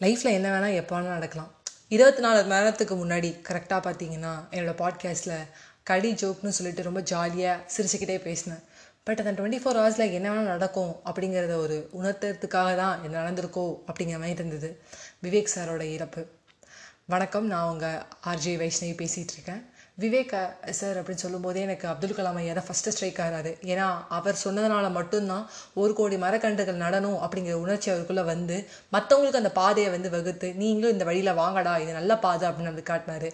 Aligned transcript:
லைஃப்பில் 0.00 0.32
என்ன 0.32 0.48
வேணால் 0.50 0.74
எப்போ 0.74 1.00
வேணால் 1.00 1.14
நடக்கலாம். 1.16 1.54
இருபத்தி 1.88 2.20
நாலு 2.20 2.44
மணி 2.44 2.60
நேரத்துக்கு 2.60 2.94
முன்னாடி 2.94 3.28
கரெக்டாக 3.48 3.80
பார்த்தீங்கன்னா 3.86 4.32
என்னோடய 4.50 4.82
பாட்காஸ்ட்டில் 4.82 5.46
கடி 5.82 6.12
ஜோக்னு 6.12 6.48
சொல்லிட்டு 6.48 6.82
ரொம்ப 6.82 7.00
ஜாலியாக 7.00 7.64
சிரிச்சுக்கிட்டே 7.76 8.18
பேசினேன். 8.20 8.58
பட் 9.04 9.18
அந்த 9.18 9.32
டுவெண்ட்டி 9.32 9.60
ஃபோர் 9.60 9.78
ஹவர்ஸில் 9.78 10.12
என்ன 10.12 10.30
வேணால் 10.30 10.52
நடக்கும் 10.54 11.00
அப்படிங்கிறத 11.04 11.54
ஒரு 11.56 11.90
உணர்த்துறதுக்காக 12.02 12.76
தான் 12.76 13.02
என்ன 13.02 13.22
நடந்திருக்கோ 13.22 13.74
அப்படிங்கிற 13.86 14.12
மாதிரி 14.12 14.30
இருந்தது. 14.30 14.82
விவேக் 15.22 15.52
சாரோட 15.54 15.80
இறப்பு. 15.80 16.26
வணக்கம் 17.06 17.46
நான் 17.46 17.70
உங்கள் 17.70 18.02
ஆர்ஜே 18.26 18.56
வைஷ்ணவி 18.62 18.94
பேசிகிட்ருக்கேன் 19.02 19.62
விவேக் 19.98 20.34
சார் 20.78 20.98
அப்படின்னு 20.98 21.22
சொல்லும்போதே 21.22 21.62
எனக்கு 21.66 21.86
அப்துல் 21.92 22.14
கலாம் 22.16 22.36
ஐயா 22.40 22.52
தான் 22.52 22.66
ஃபஸ்ட்டு 22.66 22.92
ஸ்ட்ரைக் 22.94 23.18
ஆகிறாரு 23.24 23.52
ஏன்னா 23.72 23.86
அவர் 24.16 24.36
சொன்னதுனால 24.44 24.90
மட்டும்தான் 24.98 25.46
ஒரு 25.82 25.92
கோடி 26.00 26.16
மரக்கன்றுகள் 26.24 26.82
நடணும் 26.84 27.18
அப்படிங்கிற 27.24 27.56
உணர்ச்சி 27.64 27.88
அவருக்குள்ளே 27.92 28.24
வந்து 28.30 28.56
மற்றவங்களுக்கு 28.96 29.42
அந்த 29.42 29.52
பாதையை 29.60 29.90
வந்து 29.96 30.12
வகுத்து 30.16 30.50
நீங்களும் 30.62 30.94
இந்த 30.96 31.06
வழியில் 31.10 31.38
வாங்கடா 31.42 31.74
இது 31.84 31.98
நல்ல 32.00 32.14
பாதை 32.26 32.46
அப்படின்னு 32.48 32.72
வந்து 32.72 32.90
காட்டினாரு. 32.92 33.30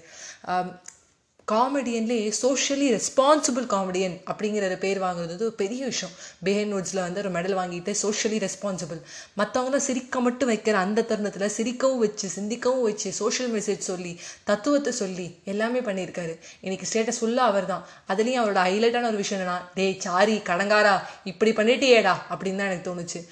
காமெடியன்லேயே 1.52 2.28
சோஷியலி 2.42 2.86
ரெஸ்பான்சிபிள் 2.96 3.66
காமெடியன் 3.72 4.14
அப்படிங்கிற 4.30 4.78
பேர் 4.78 5.00
வாங்குறது 5.02 5.32
வந்து 5.32 5.44
ஒரு 5.44 5.52
பெரிய 5.52 5.80
விஷயம். 5.84 6.14
பேஹன் 6.44 6.72
நோட்ஸில் 6.74 7.00
வந்து 7.00 7.20
ஒரு 7.22 7.30
மெடல் 7.30 7.56
வாங்கிட்டு 7.60 7.94
சோஷியலி 8.02 8.38
ரெஸ்பான்சிபிள் 8.46 9.00
மற்றவங்கள 9.36 9.76
சிரிக்க 9.76 10.20
மட்டும் 10.20 10.50
வைக்கிற 10.50 10.72
அந்த 10.72 11.02
தருணத்தில் 11.02 11.54
சிரிக்கவும் 11.58 12.02
வச்சு 12.04 12.28
சிந்திக்கவும் 12.36 12.82
வச்சு 12.82 13.12
சோஷியல் 13.12 13.52
மெசேஜ் 13.52 13.88
சொல்லி 13.90 14.20
தத்துவத்தை 14.44 14.92
சொல்லி 14.92 15.38
எல்லாமே 15.44 15.80
பண்ணியிருக்காரு. 15.80 16.36
இன்றைக்கி 16.62 16.88
ஸ்டேட்டஸ் 16.92 17.20
ஃபுல்லாக 17.20 17.52
அவர் 17.52 17.66
தான் 17.66 17.86
அதுலேயும் 18.08 18.42
அவரோட 18.44 18.62
ஹைலைட்டான 18.68 19.06
ஒரு 19.06 19.16
விஷயம் 19.16 19.42
என்னன்னா 19.42 19.58
டே 19.74 19.96
சாரி 19.98 20.36
கடங்காரா 20.50 20.94
இப்படி 21.24 21.52
பண்ணிட்டியேடா 21.52 22.14
அப்படின்னு 22.30 22.62
தான் 22.62 22.70
எனக்கு 22.70 22.88
தோணுச்சு. 22.90 23.22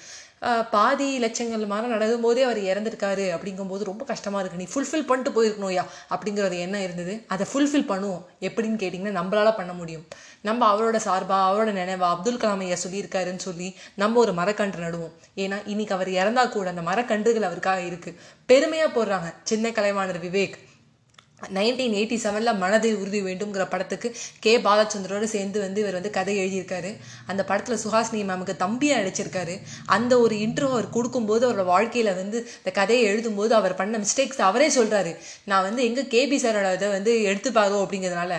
பாதி 0.71 1.07
லட்சங்கள் 1.23 1.65
மாதிரி 1.71 1.87
நடக்கும் 1.93 2.25
போதே 2.25 2.41
அவர் 2.47 2.59
இறந்துருக்காரு 2.71 3.25
அப்படிங்கும்போது 3.35 3.83
ரொம்ப 3.89 4.03
கஷ்டமாக 4.11 4.41
இருக்கு. 4.43 4.61
நீ 4.63 4.67
ஃபுல்ஃபில் 4.73 5.07
பண்ணிட்டு 5.09 5.31
போயிருக்கணும்யா 5.35 5.83
அப்படிங்கிற 6.15 6.43
ஒரு 6.49 6.57
எண்ணம் 6.59 6.81
இருந்தது? 6.81 7.13
அதை 7.27 7.45
ஃபுல்ஃபில் 7.51 7.89
பண்ணுவோம். 7.91 8.23
எப்படின்னு 8.47 8.81
கேட்டிங்கன்னா 8.83 9.15
நம்மளால் 9.19 9.57
பண்ண 9.59 9.73
முடியும். 9.73 10.05
நம்ம 10.41 10.61
அவரோட 10.73 10.97
சார்பாக 11.07 11.47
அவரோட 11.49 11.71
நினைவா 11.79 12.07
அப்துல் 12.15 12.41
கலாம் 12.43 12.63
ஐயா 12.65 12.77
சொல்லியிருக்காருன்னு 12.85 13.45
சொல்லி 13.47 13.69
நம்ம 13.95 14.19
ஒரு 14.19 14.33
மரக்கன்று 14.41 14.85
நடுவோம். 14.87 15.13
ஏன்னா 15.43 15.59
இன்னைக்கு 15.65 15.95
அவர் 15.95 16.11
இறந்தா 16.21 16.45
கூட 16.49 16.69
அந்த 16.75 16.85
மரக்கன்றுகள் 16.91 17.49
அவருக்காக 17.49 17.81
இருக்குது 17.81 18.19
பெருமையாக 18.45 18.91
போடுறாங்க. 18.97 19.29
சின்ன 19.43 19.69
கலைவாணர் 19.69 20.23
விவேக். 20.27 20.57
நைன்டீன் 21.57 21.95
எயிட்டி 21.99 22.17
செவனில் 22.25 22.57
மனதை 22.57 22.95
உறுதி 22.95 23.21
வேண்டும்ங்கிற 23.21 23.69
படத்துக்கு 23.69 24.15
கே. 24.39 24.57
பாலச்சந்திரோடு 24.57 25.23
சேர்ந்து 25.23 25.59
வந்து 25.59 25.81
இவர் 25.81 25.93
வந்து 25.93 26.09
கதை 26.09 26.35
எழுதியிருக்காரு. 26.43 26.97
அந்த 27.27 27.45
படத்தில் 27.45 27.81
சுஹாசினி 27.85 28.21
மேமுக்கு 28.29 28.55
தம்பியாக 28.65 28.99
நடிச்சிருக்காரு. 29.01 29.59
அந்த 29.85 30.19
ஒரு 30.19 30.35
இன்ட்ரோ 30.35 30.69
அவர் 30.69 30.89
கொடுக்கும்போது 30.89 31.51
அவரோட 31.51 31.65
வாழ்க்கையில் 31.65 32.15
வந்து 32.15 32.39
இந்த 32.57 32.71
கதையை 32.71 33.13
எழுதும்போது 33.13 33.49
அவர் 33.49 33.75
பண்ண 33.75 33.97
மிஸ்டேக்ஸ் 33.97 34.41
அவரே 34.41 34.67
சொல்கிறாரு 34.67 35.15
நான் 35.45 35.61
வந்து 35.61 35.83
எங்கே 35.83 36.01
கேபி 36.01 36.39
சாரோட 36.45 36.73
இதை 36.73 36.89
வந்து 36.89 37.13
எடுத்துப்பாரோ 37.29 37.77
அப்படிங்கிறதுனால 37.83 38.33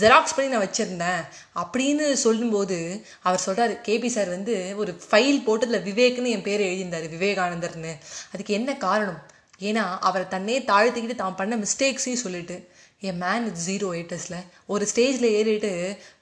ஜெராக்ஸ் 0.00 0.36
பண்ணி 0.36 0.50
நான் 0.50 0.64
வச்சுருந்தேன் 0.66 1.22
அப்படின்னு 1.62 2.12
சொல்லும்போது 2.12 3.04
அவர் 3.22 3.44
சொல்கிறாரு 3.46 3.76
கேபி 3.88 4.06
சார் 4.06 4.28
வந்து 4.28 4.74
ஒரு 4.76 4.98
ஃபைல் 5.10 5.44
போட்டதில் 5.46 5.86
விவேக்னு 5.90 6.34
என் 6.36 6.42
பேர் 6.42 6.60
எழுதியிருந்தார் 6.60 7.06
விவேகானந்தர்னு. 7.16 7.94
அதுக்கு 8.32 8.54
என்ன 8.54 8.76
காரணம்? 8.76 9.22
ஏன்னா 9.60 9.84
அவரை 10.00 10.26
தன்னே 10.28 10.56
தாழ்த்திக்கிட்டு 10.60 11.14
தான் 11.14 11.34
பண்ண 11.34 11.56
மிஸ்டேக்ஸையும் 11.56 12.24
சொல்லிட்டு 12.24 12.56
என் 13.00 13.18
மேன் 13.18 13.44
வித் 13.44 13.62
ஜீரோ 13.66 13.88
ஏட்டஸில் 13.94 14.40
ஒரு 14.66 14.84
ஸ்டேஜில் 14.94 15.34
ஏறிட்டு 15.38 15.72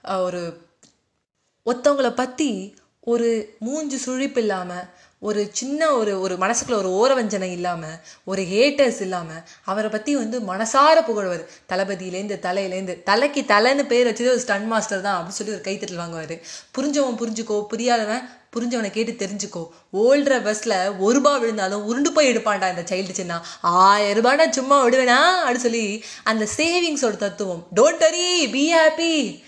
ஒரு 0.07 0.43
ஒருத்தவங்கள 1.67 2.15
பற்றி 2.15 2.51
ஒரு 3.01 3.57
மூஞ்சு 3.65 3.97
சுழிப்பு 4.07 4.39
இல்லாமல் 4.39 4.85
ஒரு 5.19 5.51
சின்ன 5.53 5.93
ஒரு 5.93 6.21
ஒரு 6.21 6.35
மனசுக்குள்ள 6.37 6.79
ஒரு 6.83 6.91
ஓரவஞ்சனை 7.01 7.51
இல்லாமல் 7.53 7.97
ஒரு 8.25 8.43
ஹேட்டர்ஸ் 8.43 9.01
இல்லாமல் 9.01 9.43
அவரை 9.65 9.91
பற்றி 9.91 10.15
வந்து 10.15 10.41
மனசார 10.41 10.97
புகழ்வார். 11.05 11.45
தளபதியிலேருந்து 11.69 12.39
தலையிலேருந்து 12.47 13.03
தலைக்கு 13.03 13.43
தலைன்னு 13.43 13.85
பேர் 13.87 14.09
வச்சது 14.11 14.33
ஒரு 14.35 14.43
ஸ்டன் 14.47 14.67
மாஸ்டர் 14.67 15.01
தான் 15.01 15.17
அப்படின்னு 15.19 15.39
சொல்லி 15.39 15.53
ஒரு 15.53 15.65
கைத்தட்டல் 15.69 16.03
வாங்குவார். 16.03 16.37
புரிஞ்சவன் 16.77 17.21
புரிஞ்சுக்கோ 17.23 17.59
புரியாதவன் 17.73 18.25
புரிஞ்சவனை 18.57 18.91
கேட்டு 18.91 19.27
தெரிஞ்சுக்கோ. 19.27 19.69
ஓல்ற 19.93 20.45
பஸ்ஸில் 20.45 20.91
ஒரு 20.99 21.15
ரூபா 21.15 21.37
விழுந்தாலும் 21.37 21.85
உருண்டு 21.85 22.13
போய் 22.13 22.37
எடுப்பான்டா 22.37 22.69
இந்த 22.69 22.85
சைல்டு 22.91 23.11
சின்ன. 23.11 23.45
ஆயிரம் 23.61 24.25
ரூபாய்னா 24.25 24.51
சும்மா 24.51 24.87
விடுவேனா? 24.87 25.19
அப்படின்னு 25.47 25.57
சொல்லி 25.57 26.05
அந்த 26.25 26.49
சேவிங்ஸோட 26.57 27.17
தத்துவம். 27.17 27.67
டோன்ட் 27.77 27.99
வரி 27.99 28.49
பி 28.49 28.75
ஹாப்பி 28.75 29.43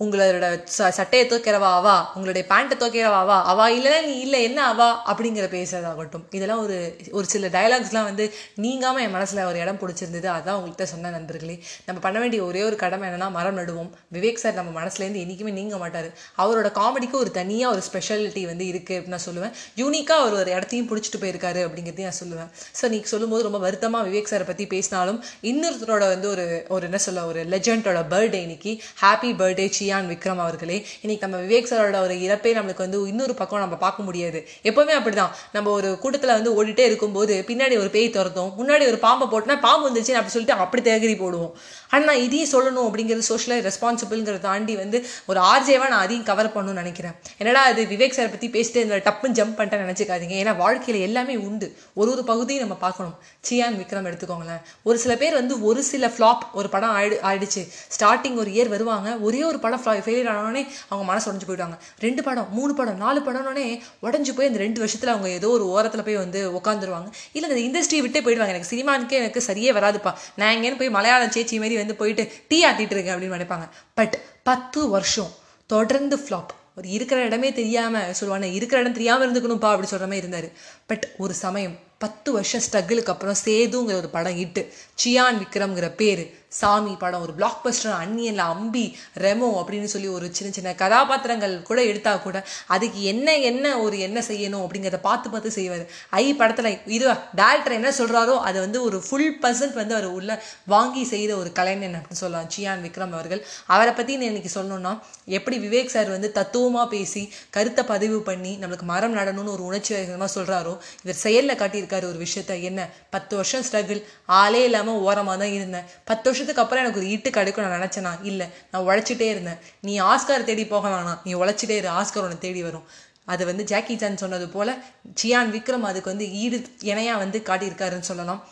உங்களோட 0.00 0.66
ச- 0.78 0.88
சட்டையை 0.88 1.28
துவைக்கிறவா 1.28 1.72
அவா? 1.72 2.12
உங்களுடைய 2.14 2.48
பேண்ட்டை 2.50 2.78
தூக்கிறவா 2.78 3.20
அவா? 3.24 3.44
அவா 3.44 3.68
இல்லைன்னா 3.68 4.04
நீ 4.04 4.18
இல்லை 4.18 4.42
என்ன 4.42 4.66
அவா? 4.66 5.14
அப்படிங்கிற 5.14 5.48
பேசுறதாகட்டும். 5.48 6.24
இதெல்லாம் 6.30 6.62
ஒரு 6.62 6.96
ஒரு 7.10 7.26
சில 7.26 7.48
டயலாக்ஸ்லாம் 7.48 8.02
வந்து 8.02 8.34
நீங்காமல் 8.54 9.02
என் 9.02 9.10
மனசில் 9.10 9.44
ஒரு 9.44 9.58
இடம் 9.58 9.78
பிடிச்சிருந்தது. 9.78 10.26
அதான் 10.26 10.58
உங்கள்கிட்ட 10.58 10.82
சொன்ன 10.82 11.10
நண்பர்களே. 11.10 11.62
நம்ம 11.86 12.00
பண்ண 12.00 12.18
வேண்டிய 12.18 12.42
ஒரே 12.42 12.62
ஒரு 12.62 12.76
கடமை 12.76 13.08
என்னன்னா 13.08 13.30
மரம் 13.30 13.54
நடுவோம். 13.54 13.94
விவேக் 14.12 14.36
சார் 14.36 14.52
நம்ம 14.52 14.80
மனசுலேருந்து 14.80 15.16
என்றைக்குமே 15.16 15.50
நீங்க 15.50 15.76
மாட்டார். 15.76 16.08
அவரோட 16.38 16.70
காமெடிக்கு 16.70 17.12
ஒரு 17.12 17.30
தனியாக 17.30 17.74
ஒரு 17.74 17.82
ஸ்பெஷாலிட்டி 17.92 18.46
வந்து 18.46 18.64
இருக்குது 18.64 18.90
அப்படின்னு 18.90 19.06
நான் 19.06 19.26
சொல்லுவேன். 19.30 19.52
யூனிக்காக 19.76 20.20
அவர் 20.20 20.34
ஒரு 20.34 20.50
இடத்தையும் 20.50 20.88
பிடிச்சிட்டு 20.88 21.20
போயிருக்காரு 21.20 21.68
அப்படிங்கிறதையும் 21.68 22.02
நான் 22.02 22.20
சொல்லுவேன். 22.24 22.50
ஸோ 22.82 22.88
நீ 22.88 23.02
சொல்லும்போது 23.02 23.42
ரொம்ப 23.42 23.58
வருத்தமாக 23.58 24.08
விவேக் 24.08 24.26
சாரை 24.30 24.46
பற்றி 24.46 24.66
பேசினாலும் 24.66 25.24
இன்னொருத்தரோட 25.42 25.98
வந்து 25.98 26.28
ஒரு 26.28 26.64
ஒரு 26.68 26.82
என்ன 26.82 26.98
சொல்ல 26.98 27.24
ஒரு 27.26 27.44
லெஜண்டோட 27.44 28.04
பர்த்டே 28.10 28.32
இன்னைக்கு. 28.32 28.80
ஹாப்பி 29.02 29.24
பர்த்டே 29.24 29.88
சியான் 29.90 30.10
விக்ரம் 30.10 30.36
அவர்களே 30.36 30.86
இன்னைக்கு 31.00 31.28
நம்ம 31.28 31.46
விவேக் 31.46 31.68
சாரோட 31.70 32.00
ஒரு 32.00 32.14
இறப்பே 32.14 32.50
நம்மளுக்கு 32.58 32.76
வந்து 32.76 33.06
இன்னொரு 33.06 33.34
பக்கம் 33.34 33.58
நம்ம 33.58 33.76
பார்க்க 33.76 34.02
முடியாது. 34.02 34.48
எப்பவுமே 34.62 34.92
அப்படிதான். 34.98 35.30
நம்ம 35.52 35.70
ஒரு 35.70 35.98
கூட்டத்தில் 35.98 36.30
வந்து 36.30 36.64
ஓடிட்டே 36.64 36.78
இருக்கும்போது 36.78 37.44
பின்னாடி 37.46 37.78
ஒரு 37.78 37.90
பேய் 37.90 38.10
துரத்தும் 38.10 38.52
முன்னாடி 38.58 38.86
ஒரு 38.86 38.98
பாம்பை 38.98 39.26
போட்டுனா 39.28 39.60
பாம்பு 39.60 39.86
வந்துச்சு 39.88 40.10
அப்படி 40.10 40.28
சொல்லிட்டு 40.28 40.60
அப்படி 40.62 40.82
தேகரி 40.90 41.18
போடுவோம். 41.18 41.52
ஆனால் 41.90 42.06
நான் 42.06 42.22
இதையும் 42.22 42.52
சொல்லணும் 42.52 42.88
அப்படிங்கிறது 42.88 43.18
சோஷியல் 43.18 43.64
ரெஸ்பான்சிபிள்ங்கிறத 43.64 44.38
தாண்டி 44.38 44.76
வந்து 44.76 45.06
ஒரு 45.26 45.40
ஆர்ஜேவா 45.40 45.88
நான் 45.88 46.04
அதையும் 46.04 46.24
கவர் 46.24 46.52
பண்ணணும்னு 46.54 46.82
நினைக்கிறேன். 46.82 47.12
என்னடா 47.38 47.62
அது 47.62 47.84
விவேக் 47.84 48.16
சாரை 48.16 48.30
பற்றி 48.30 48.48
பேசிட்டு 48.48 48.76
இந்த 48.76 48.96
டப்புன்னு 48.96 49.36
ஜம்ப் 49.40 49.58
பண்ணிட்டேன் 49.58 49.84
நினச்சிக்காதீங்க. 49.86 50.36
ஏன்னா 50.42 50.56
வாழ்க்கையில் 50.56 51.02
எல்லாமே 51.02 51.36
உண்டு. 51.36 51.76
ஒரு 51.94 52.10
ஒரு 52.10 52.24
பகுதியும் 52.24 52.62
நம்ம 52.62 52.78
பார்க்கணும். 52.80 53.18
சியான் 53.48 53.78
விக்ரம் 53.80 54.08
எடுத்துக்கோங்களேன். 54.10 54.62
ஒரு 54.82 54.98
சில 54.98 55.16
பேர் 55.16 55.32
வந்து 55.32 55.64
ஒரு 55.64 55.82
சில 55.82 56.06
ஃப்ளாப் 56.06 56.44
ஒரு 56.52 56.68
படம் 56.68 56.96
ஆயிடு 56.96 57.18
ஆயிடுச்சு. 57.30 57.62
ஸ்டார்டிங் 57.98 58.34
ஒரு 58.34 58.50
இயர் 58.50 58.68
வருவாங்க 58.68 59.16
ஒரே 59.16 59.44
ஒரு 59.44 59.58
படம் 59.58 59.79
ஃபெயிலியர் 59.84 60.30
ஆனோடனே 60.34 60.62
அவங்க 60.88 61.06
மனசு 61.10 61.32
உடஞ்சு 61.32 61.48
போயிடுவாங்க. 61.48 61.76
ரெண்டு 61.98 62.22
படம் 62.22 62.48
மூணு 62.50 62.74
படம் 62.74 62.96
நாலு 62.96 63.20
படம்னோடனே 63.20 63.66
உடஞ்சு 64.02 64.34
போய் 64.36 64.50
அந்த 64.50 64.58
ரெண்டு 64.64 64.78
வருஷத்தில் 64.78 65.12
அவங்க 65.14 65.28
ஏதோ 65.28 65.48
ஒரு 65.48 65.66
ஓரத்தில் 65.68 66.02
போய் 66.02 66.20
வந்து 66.24 66.42
உட்காந்துருவாங்க 66.60 67.10
இல்லை 67.32 67.48
அந்த 67.50 67.62
இண்டஸ்ட்ரியை 67.66 68.00
விட்டே 68.00 68.20
போயிடுவாங்க. 68.20 68.54
எனக்கு 68.54 68.72
சினிமானுக்கே 68.76 69.18
எனக்கு 69.22 69.42
சரியே 69.46 69.72
வராதுப்பா. 69.78 70.14
நான் 70.36 70.54
எங்கேன்னு 70.56 70.78
போய் 70.78 70.90
மலையாளம் 70.90 71.34
சேச்சி 71.36 71.58
மாரி 71.58 71.76
வந்து 71.76 71.94
போயிட்டு 71.94 72.32
டீ 72.48 72.64
ஆட்டிட்டு 72.66 72.96
இருக்கேன் 72.96 73.14
அப்படின்னு 73.16 73.38
நினைப்பாங்க. 73.38 73.68
பட் 73.94 74.16
பத்து 74.42 74.88
வருஷம் 74.88 75.30
தொடர்ந்து 75.66 76.16
ஃப்ளாப் 76.16 76.52
ஒரு 76.76 76.88
இருக்கிற 76.88 77.20
இடமே 77.24 77.52
தெரியாம 77.52 78.02
சொல்லுவாங்க 78.12 78.46
இருக்கிற 78.46 78.80
இடம் 78.80 78.92
தெரியாமல் 78.92 79.26
இருந்துக்கணும்ப்பா 79.26 79.70
அப்படி 79.74 79.88
சொல்ற 79.90 80.06
மாதிரி 80.12 80.26
இருந்தாரு. 80.26 80.48
பட் 80.86 81.06
ஒரு 81.18 81.34
சமயம் 81.34 81.76
பத்து 82.02 82.28
வருஷம் 82.32 82.62
ஸ்ட்ரகிளுக்கு 82.66 83.12
அப்புறம் 83.14 83.40
சேதுங்கிற 83.46 83.96
ஒரு 84.02 84.08
படம் 84.16 84.38
இட்டு 84.44 84.62
சியான் 85.02 85.40
விக்ரம்ங்கிற 85.42 85.88
பேர். 86.00 86.22
சாமி 86.58 86.92
படம் 87.00 87.24
ஒரு 87.24 87.32
பிளாக் 87.38 87.60
பஸ்டர் 87.64 87.92
அன்னியன்ல 88.02 88.44
அம்பி 88.52 88.84
ரெமோ 89.24 89.48
அப்படின்னு 89.58 89.88
சொல்லி 89.92 90.08
ஒரு 90.08 90.26
சின்ன 90.36 90.48
சின்ன 90.52 90.70
கதாபாத்திரங்கள் 90.80 91.54
கூட 91.68 91.80
எடுத்தா 91.90 92.12
கூட 92.16 92.38
அதுக்கு 92.74 93.00
என்ன 93.12 93.36
என்ன 93.50 93.66
ஒரு 93.78 93.96
என்ன 94.06 94.18
செய்யணும் 94.28 94.62
அப்படிங்கிறத 94.64 95.00
பார்த்து 95.00 95.30
பார்த்து 95.30 95.50
செய்வார். 95.58 95.84
ஐ 96.22 96.24
படத்தில் 96.40 96.70
இது 96.96 97.06
டேரக்டர் 97.40 97.76
என்ன 97.78 97.92
சொல்கிறாரோ 97.98 98.34
அதை 98.48 98.58
வந்து 98.60 98.80
ஒரு 98.88 99.00
ஃபுல் 99.08 99.36
பர்சன்ட் 99.44 99.76
வந்து 99.80 99.94
அவர் 99.98 100.08
உள்ள 100.18 100.30
வாங்கி 100.74 101.04
செய்த 101.12 101.36
ஒரு 101.36 101.52
கலைஞன் 101.52 101.96
அப்படின்னு 102.00 102.22
சொல்லலாம். 102.24 102.50
சியான் 102.56 102.82
விக்ரம் 102.86 103.14
அவர்கள். 103.18 103.44
அவரை 103.66 103.92
பற்றி 103.92 104.16
நான் 104.16 104.30
இன்னைக்கு 104.32 104.52
சொல்லணும்னா 104.58 104.94
எப்படி 105.38 105.58
விவேக் 105.58 105.94
சார் 105.96 106.10
வந்து 106.16 106.30
தத்துவமாக 106.40 106.88
பேசி 106.96 107.24
கருத்தை 107.58 107.84
பதிவு 107.84 108.20
பண்ணி 108.30 108.54
நம்மளுக்கு 108.64 108.88
மரம் 108.94 109.16
நடணும்னு 109.16 109.54
ஒரு 109.56 109.64
உணர்ச்சி 109.70 109.94
வகமாக 109.94 110.30
சொல்கிறாரோ 110.38 110.74
இவர் 111.04 111.22
காட்டியிருக்க 111.62 111.89
காட்டியிருக்காரு 111.90 112.08
ஒரு 112.08 112.26
விஷயத்த. 112.26 112.62
என்ன? 112.62 112.88
பத்து 113.10 113.36
வருஷம் 113.36 113.62
ஸ்ட்ரகிள் 113.62 114.04
ஆளே 114.26 114.64
இல்லாம 114.64 115.12
ஓரமா 115.12 115.26
தான் 115.26 115.52
இருந்தேன். 115.52 115.84
பத்து 116.04 116.30
வருஷத்துக்கு 116.30 116.62
அப்புறம் 116.62 116.84
எனக்கு 116.84 117.00
ஒரு 117.00 117.08
ஈட்டு 117.08 117.30
கிடைக்கும் 117.30 117.64
நான் 117.64 117.80
நினச்சேனா? 117.80 118.26
இல்லை. 118.26 118.46
நான் 118.70 118.86
உழைச்சிட்டே 118.86 119.20
இருந்தேன். 119.20 119.58
நீ 119.80 120.00
ஆஸ்கார் 120.00 120.44
தேடி 120.44 120.66
போக 120.66 120.88
வேணாம். 120.88 121.18
நீ 121.24 121.34
உழைச்சிட்டே 121.34 121.76
இரு. 121.76 121.88
ஆஸ்கார் 121.88 122.18
உன்னை 122.18 122.38
தேடி 122.38 122.62
வரும். 122.62 122.84
அது 123.24 123.46
வந்து 123.46 123.64
ஜாக்கி 123.64 123.98
சான் 123.98 124.16
சொன்னது 124.16 124.48
போல் 124.48 124.82
சியான் 125.22 125.50
விக்ரம் 125.50 125.80
அதுக்கு 125.80 126.10
வந்து 126.10 126.32
ஈடு 126.32 126.62
இணையாக 126.80 127.18
வந்து 127.18 127.42
காட்டியிருக்காருன்னு 127.44 128.08
சொல்லலாம். 128.10 128.48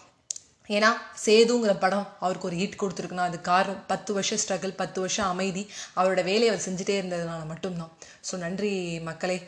ஏன்னா 0.76 0.90
சேதுங்கிற 1.24 1.72
படம் 1.84 2.06
அவருக்கு 2.24 2.48
ஒரு 2.48 2.56
ஹிட் 2.60 2.80
கொடுத்துருக்குன்னா 2.80 3.26
அது 3.30 3.38
காரணம். 3.50 3.82
பத்து 3.92 4.10
வருஷம் 4.16 4.40
ஸ்ட்ரகிள் 4.42 4.72
பத்து 4.80 4.98
வருஷம் 5.04 5.28
அமைதி. 5.32 5.62
அவரோட 5.98 6.20
வேலையை 6.30 6.48
அவர் 6.52 6.64
செஞ்சுட்டே 6.66 6.94
இருந்ததுனால 7.00 7.42
மட்டும்தான். 7.52 7.92
ஸோ 8.28 8.36
நன்றி 8.44 8.72
மக்களே. 9.08 9.38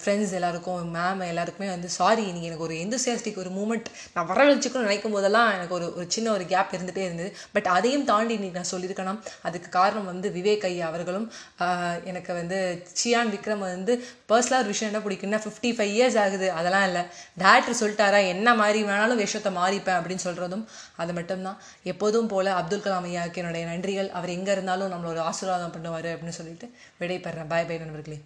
ஃப்ரெண்ட்ஸ் 0.00 0.32
எல்லாருக்கும் 0.38 0.80
மேம் 0.96 1.22
எல்லாருக்குமே 1.32 1.68
வந்து 1.74 1.88
சாரி 1.98 2.24
நீங்கள் 2.36 2.48
எனக்கு 2.50 2.66
ஒரு 2.68 2.76
எந்தசியாஸ்டிக் 2.84 3.40
ஒரு 3.44 3.50
மூமெண்ட் 3.58 3.88
நான் 4.14 4.28
வரவழைச்சிக்கணும்னு 4.30 4.88
நினைக்கும் 4.88 5.14
போதெல்லாம் 5.16 5.50
எனக்கு 5.58 5.74
ஒரு 5.78 5.86
ஒரு 5.98 6.06
சின்ன 6.16 6.32
ஒரு 6.36 6.46
கேப் 6.52 6.74
இருந்துகிட்டே 6.76 7.04
இருந்தது. 7.08 7.30
பட் 7.54 7.68
அதையும் 7.76 8.06
தாண்டி 8.10 8.34
இன்னைக்கு 8.38 8.60
நான் 8.60 8.72
சொல்லியிருக்கேன்னா 8.72 9.14
அதுக்கு 9.48 9.70
காரணம் 9.78 10.10
வந்து 10.12 10.28
விவேக் 10.38 10.66
ஐயா 10.70 10.86
அவர்களும் 10.92 11.28
எனக்கு 12.12 12.32
வந்து 12.40 12.58
சியான் 13.00 13.32
விக்ரம் 13.36 13.64
வந்து 13.66 13.94
பர்சனலாக 14.32 14.62
ஒரு 14.64 14.72
விஷயம் 14.74 14.90
என்ன 14.92 15.02
பிடிக்குன்னா 15.06 15.42
ஃபிஃப்டி 15.46 15.72
ஃபைவ் 15.76 15.94
இயர்ஸ் 15.98 16.18
ஆகுது. 16.24 16.48
அதெல்லாம் 16.58 16.86
இல்லை. 16.90 17.04
டேரக்டர் 17.44 17.80
சொல்லிட்டாரா 17.82 18.20
என்ன 18.34 18.48
மாதிரி 18.62 18.80
வேணாலும் 18.90 19.22
விஷயத்தை 19.24 19.52
மாறிப்பேன் 19.60 19.98
அப்படின்னு 20.00 20.24
சொல்கிறதும் 20.40 20.66
அது 20.96 21.12
மட்டும்தான். 21.12 21.60
எப்போதும் 21.82 22.26
போல் 22.26 22.46
அப்துல் 22.46 22.86
கலாம் 22.88 23.08
ஐயாவுக்கு 23.12 23.42
என்னுடைய 23.44 23.66
நன்றிகள். 23.66 24.08
அவர் 24.08 24.36
எங்கே 24.38 24.52
இருந்தாலும் 24.52 24.92
நம்மளோட 24.92 25.18
ஆசீர்வாதம் 25.18 25.72
பண்ணுவார் 25.72 26.10
அப்படின்னு 26.14 26.38
சொல்லிட்டு 26.40 26.68
விடைபெறேன். 27.00 27.48
பாய் 27.48 27.64
பை 27.64 27.78
நண்பர்களே. 27.78 28.20